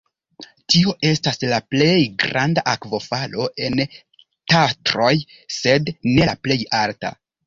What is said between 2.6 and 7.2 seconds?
akvofalo en Tatroj sed ne la plej alta.